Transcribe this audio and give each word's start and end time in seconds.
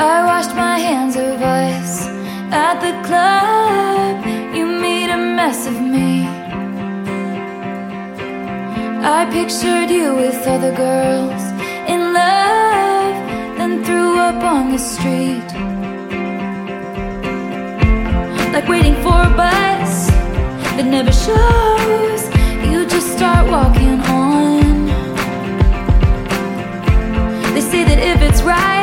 I 0.00 0.24
washed 0.24 0.54
my 0.54 0.78
hands 0.78 1.16
of 1.16 1.42
us 1.42 2.06
at 2.52 2.78
the 2.78 2.94
club. 3.04 4.24
You 4.54 4.64
made 4.64 5.10
a 5.10 5.16
mess 5.16 5.66
of 5.66 5.74
me. 5.74 6.24
I 9.02 9.28
pictured 9.32 9.90
you 9.90 10.14
with 10.14 10.46
other 10.46 10.72
girls 10.72 11.42
in 11.92 12.12
love, 12.12 13.14
then 13.58 13.82
threw 13.84 14.16
up 14.20 14.40
on 14.44 14.70
the 14.70 14.78
street. 14.78 15.50
Like 18.52 18.68
waiting 18.68 18.94
for 19.02 19.18
a 19.30 19.32
bus 19.42 20.10
that 20.76 20.86
never 20.86 21.10
shows, 21.10 22.22
you 22.70 22.86
just 22.86 23.16
start 23.16 23.50
walking 23.50 23.98
on. 24.02 24.86
They 27.52 27.62
say 27.62 27.82
that 27.82 27.98
if 27.98 28.22
it's 28.22 28.42
right, 28.42 28.77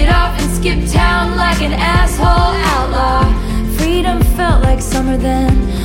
it 0.00 0.08
off 0.08 0.38
and 0.40 0.50
skip 0.50 0.78
town 0.90 1.36
like 1.36 1.60
an 1.62 1.72
asshole 1.72 2.54
outlaw. 2.72 3.24
Freedom 3.76 4.20
felt 4.36 4.62
like 4.62 4.80
summer 4.80 5.16
then. 5.16 5.83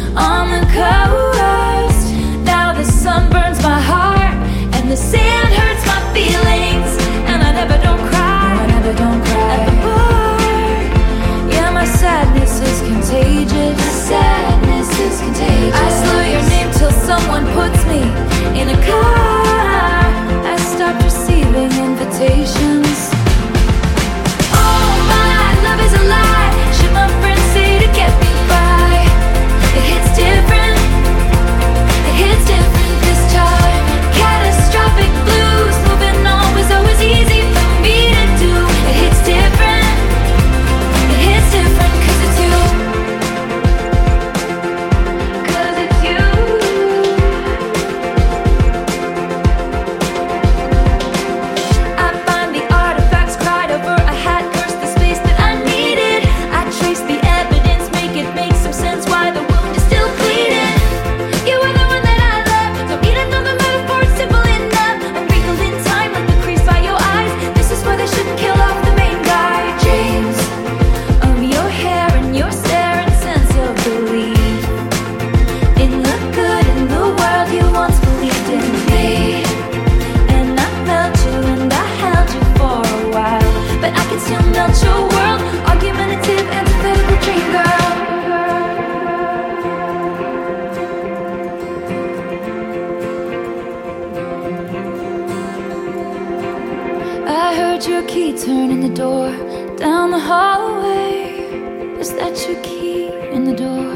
turning 98.37 98.81
the 98.81 98.89
door 98.89 99.31
down 99.77 100.11
the 100.11 100.19
hallway. 100.19 101.99
Is 101.99 102.13
that 102.13 102.47
your 102.47 102.61
key 102.61 103.07
in 103.31 103.43
the 103.43 103.55
door? 103.55 103.89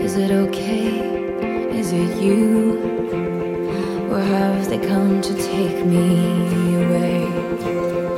Is 0.00 0.16
it 0.16 0.30
okay? 0.30 1.00
Is 1.76 1.92
it 1.92 2.22
you? 2.22 2.78
Or 4.10 4.20
have 4.20 4.68
they 4.68 4.78
come 4.78 5.20
to 5.20 5.34
take 5.34 5.84
me 5.84 6.76
away? 6.84 8.15